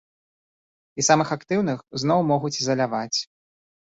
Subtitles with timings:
[1.01, 3.19] І самых актыўных зноў могуць ізаляваць.